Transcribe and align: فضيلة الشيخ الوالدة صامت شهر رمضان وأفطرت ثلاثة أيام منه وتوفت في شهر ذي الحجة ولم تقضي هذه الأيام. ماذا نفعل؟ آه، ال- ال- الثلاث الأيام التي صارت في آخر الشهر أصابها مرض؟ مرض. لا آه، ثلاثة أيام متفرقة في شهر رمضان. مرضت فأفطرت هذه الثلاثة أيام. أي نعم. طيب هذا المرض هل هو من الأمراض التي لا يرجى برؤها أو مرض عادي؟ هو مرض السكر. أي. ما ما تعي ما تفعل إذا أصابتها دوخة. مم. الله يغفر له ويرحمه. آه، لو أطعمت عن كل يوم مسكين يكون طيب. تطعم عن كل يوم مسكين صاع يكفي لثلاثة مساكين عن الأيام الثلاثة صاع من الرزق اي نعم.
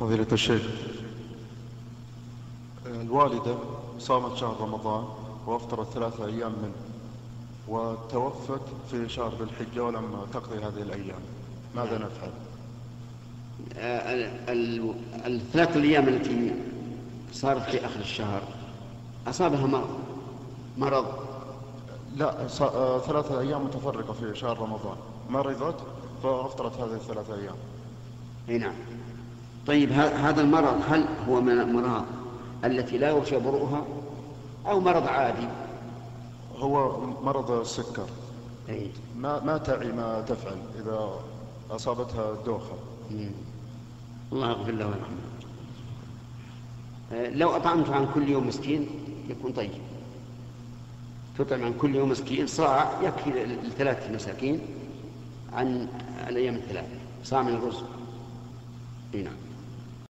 فضيلة 0.00 0.26
الشيخ 0.32 0.62
الوالدة 2.86 3.54
صامت 3.98 4.36
شهر 4.36 4.60
رمضان 4.60 5.04
وأفطرت 5.46 5.86
ثلاثة 5.92 6.26
أيام 6.26 6.52
منه 6.62 6.72
وتوفت 7.68 8.60
في 8.90 9.08
شهر 9.08 9.34
ذي 9.34 9.42
الحجة 9.44 9.84
ولم 9.84 10.26
تقضي 10.32 10.58
هذه 10.58 10.82
الأيام. 10.82 11.20
ماذا 11.76 11.98
نفعل؟ 11.98 12.30
آه، 13.76 14.14
ال- 14.14 14.50
ال- 14.50 14.94
الثلاث 15.26 15.76
الأيام 15.76 16.08
التي 16.08 16.54
صارت 17.32 17.62
في 17.62 17.86
آخر 17.86 18.00
الشهر 18.00 18.42
أصابها 19.26 19.66
مرض؟ 19.66 19.88
مرض. 20.78 21.06
لا 22.16 22.42
آه، 22.60 22.98
ثلاثة 22.98 23.40
أيام 23.40 23.64
متفرقة 23.64 24.12
في 24.12 24.34
شهر 24.34 24.58
رمضان. 24.58 24.96
مرضت 25.30 25.76
فأفطرت 26.22 26.76
هذه 26.80 26.94
الثلاثة 26.94 27.34
أيام. 27.34 27.56
أي 28.48 28.58
نعم. 28.58 28.74
طيب 29.70 29.92
هذا 29.92 30.40
المرض 30.40 30.82
هل 30.88 31.04
هو 31.28 31.40
من 31.40 31.52
الأمراض 31.52 32.04
التي 32.64 32.98
لا 32.98 33.08
يرجى 33.10 33.38
برؤها 33.38 33.84
أو 34.66 34.80
مرض 34.80 35.06
عادي؟ 35.06 35.48
هو 36.56 37.00
مرض 37.22 37.50
السكر. 37.50 38.06
أي. 38.68 38.90
ما 39.16 39.44
ما 39.44 39.58
تعي 39.58 39.92
ما 39.92 40.20
تفعل 40.20 40.56
إذا 40.78 41.10
أصابتها 41.70 42.34
دوخة. 42.46 42.74
مم. 43.10 43.30
الله 44.32 44.50
يغفر 44.50 44.72
له 44.72 44.86
ويرحمه. 44.86 45.16
آه، 47.12 47.30
لو 47.30 47.50
أطعمت 47.50 47.90
عن 47.90 48.08
كل 48.14 48.28
يوم 48.28 48.48
مسكين 48.48 48.88
يكون 49.28 49.52
طيب. 49.52 49.70
تطعم 51.38 51.64
عن 51.64 51.74
كل 51.80 51.94
يوم 51.94 52.08
مسكين 52.08 52.46
صاع 52.46 53.02
يكفي 53.02 53.30
لثلاثة 53.44 54.12
مساكين 54.12 54.60
عن 55.52 55.88
الأيام 56.28 56.54
الثلاثة 56.54 56.98
صاع 57.24 57.42
من 57.42 57.54
الرزق 57.54 57.86
اي 59.14 59.22
نعم. 59.22 59.49